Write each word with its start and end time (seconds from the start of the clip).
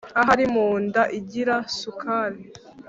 Ahari 0.21 0.45
mu 0.53 0.67
nda 0.83 1.03
igira 1.19 1.55
sukari! 1.77 2.41